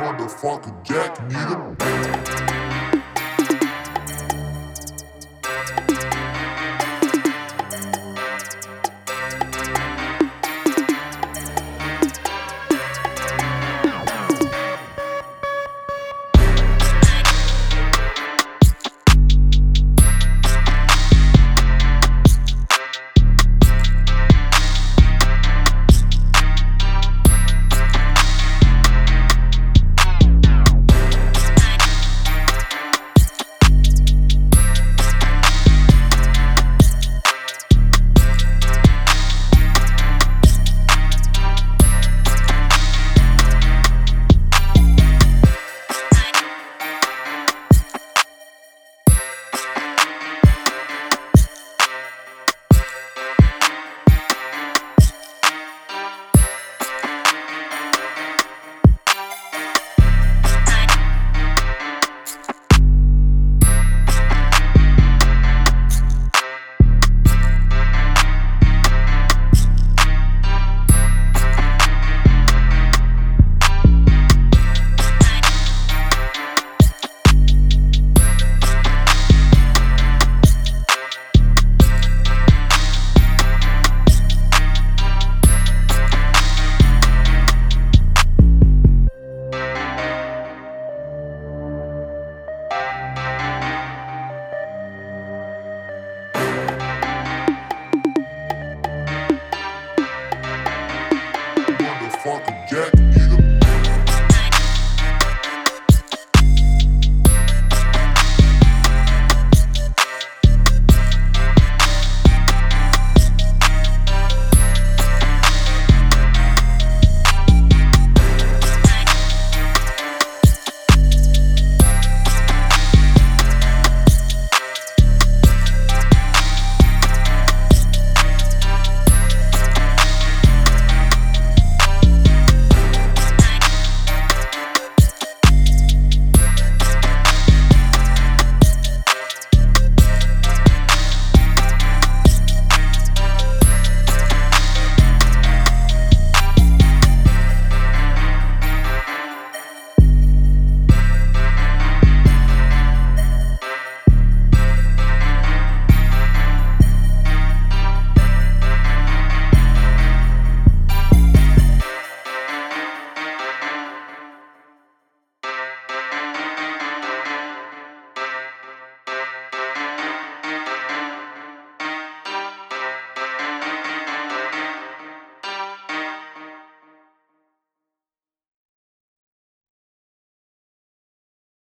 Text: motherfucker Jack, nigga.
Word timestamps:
motherfucker 0.00 0.72
Jack, 0.82 1.18
nigga. 1.28 3.09